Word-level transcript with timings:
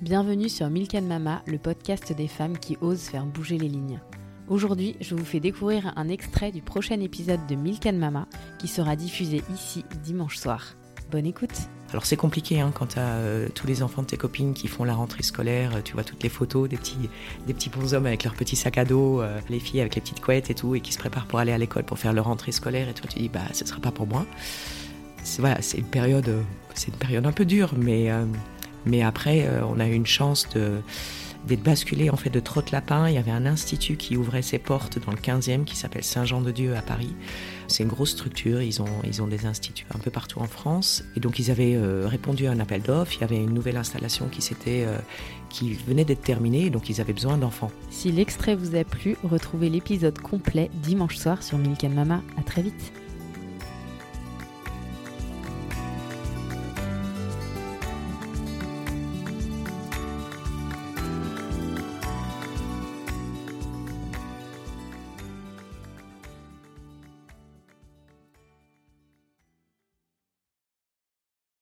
Bienvenue 0.00 0.48
sur 0.48 0.70
Milk 0.70 0.94
Mama, 0.94 1.42
le 1.46 1.58
podcast 1.58 2.12
des 2.12 2.28
femmes 2.28 2.56
qui 2.56 2.78
osent 2.80 3.08
faire 3.08 3.26
bouger 3.26 3.58
les 3.58 3.68
lignes. 3.68 4.00
Aujourd'hui, 4.46 4.96
je 5.00 5.16
vous 5.16 5.24
fais 5.24 5.40
découvrir 5.40 5.92
un 5.96 6.08
extrait 6.08 6.52
du 6.52 6.62
prochain 6.62 7.00
épisode 7.00 7.44
de 7.48 7.56
Milk 7.56 7.84
Mama 7.86 8.28
qui 8.60 8.68
sera 8.68 8.94
diffusé 8.94 9.42
ici 9.52 9.84
dimanche 10.04 10.36
soir. 10.38 10.74
Bonne 11.10 11.26
écoute 11.26 11.68
alors 11.90 12.04
c'est 12.04 12.18
compliqué 12.18 12.60
hein, 12.60 12.70
quand 12.74 12.88
tu 12.88 12.98
as 12.98 13.14
euh, 13.14 13.48
tous 13.54 13.66
les 13.66 13.82
enfants 13.82 14.02
de 14.02 14.08
tes 14.08 14.18
copines 14.18 14.52
qui 14.52 14.68
font 14.68 14.84
la 14.84 14.92
rentrée 14.92 15.22
scolaire, 15.22 15.82
tu 15.82 15.94
vois 15.94 16.04
toutes 16.04 16.22
les 16.22 16.28
photos 16.28 16.68
des 16.68 16.76
petits, 16.76 17.08
des 17.46 17.54
petits 17.54 17.70
bonshommes 17.70 18.04
avec 18.04 18.24
leurs 18.24 18.34
petits 18.34 18.56
sacs 18.56 18.76
à 18.76 18.84
dos, 18.84 19.22
euh, 19.22 19.40
les 19.48 19.58
filles 19.58 19.80
avec 19.80 19.94
les 19.94 20.02
petites 20.02 20.20
couettes 20.20 20.50
et 20.50 20.54
tout, 20.54 20.74
et 20.74 20.82
qui 20.82 20.92
se 20.92 20.98
préparent 20.98 21.24
pour 21.24 21.38
aller 21.38 21.50
à 21.50 21.56
l'école 21.56 21.84
pour 21.84 21.98
faire 21.98 22.12
leur 22.12 22.26
rentrée 22.26 22.52
scolaire, 22.52 22.90
et 22.90 22.92
toi 22.92 23.08
tu 23.08 23.18
dis 23.18 23.30
bah 23.30 23.40
ce 23.54 23.64
sera 23.64 23.80
pas 23.80 23.90
pour 23.90 24.06
moi. 24.06 24.26
C'est 25.24 25.40
voilà, 25.40 25.62
c'est 25.62 25.78
une 25.78 25.86
période, 25.86 26.28
euh, 26.28 26.42
c'est 26.74 26.88
une 26.88 26.98
période 26.98 27.24
un 27.24 27.32
peu 27.32 27.46
dure, 27.46 27.72
mais 27.74 28.10
mais 28.88 29.02
après 29.02 29.48
on 29.68 29.78
a 29.80 29.86
eu 29.86 29.92
une 29.92 30.06
chance 30.06 30.48
d'être 31.46 31.62
basculé 31.62 32.10
en 32.10 32.16
fait 32.16 32.30
de 32.30 32.40
Trotte-Lapin. 32.40 33.08
Il 33.08 33.14
y 33.14 33.18
avait 33.18 33.30
un 33.30 33.46
institut 33.46 33.96
qui 33.96 34.16
ouvrait 34.16 34.42
ses 34.42 34.58
portes 34.58 34.98
dans 35.04 35.12
le 35.12 35.18
15e 35.18 35.64
qui 35.64 35.76
s'appelle 35.76 36.04
Saint-Jean-de-Dieu 36.04 36.76
à 36.76 36.82
Paris. 36.82 37.14
C'est 37.68 37.82
une 37.82 37.88
grosse 37.88 38.10
structure, 38.10 38.62
ils 38.62 38.80
ont, 38.80 38.88
ils 39.04 39.22
ont 39.22 39.26
des 39.26 39.46
instituts 39.46 39.86
un 39.94 39.98
peu 39.98 40.10
partout 40.10 40.40
en 40.40 40.46
France. 40.46 41.04
Et 41.16 41.20
donc 41.20 41.38
ils 41.38 41.50
avaient 41.50 41.74
euh, 41.74 42.06
répondu 42.06 42.46
à 42.46 42.52
un 42.52 42.60
appel 42.60 42.82
d'offres, 42.82 43.12
il 43.14 43.20
y 43.20 43.24
avait 43.24 43.36
une 43.36 43.52
nouvelle 43.52 43.76
installation 43.76 44.28
qui, 44.28 44.42
euh, 44.66 44.98
qui 45.48 45.74
venait 45.74 46.04
d'être 46.04 46.22
terminée, 46.22 46.70
donc 46.70 46.88
ils 46.88 47.00
avaient 47.00 47.12
besoin 47.12 47.36
d'enfants. 47.36 47.70
Si 47.90 48.10
l'extrait 48.10 48.54
vous 48.54 48.74
a 48.74 48.84
plu, 48.84 49.16
retrouvez 49.22 49.68
l'épisode 49.68 50.18
complet 50.18 50.70
dimanche 50.82 51.16
soir 51.16 51.42
sur 51.42 51.58
Milk 51.58 51.82
Mama. 51.84 52.22
À 52.38 52.42
très 52.42 52.62
vite. 52.62 52.92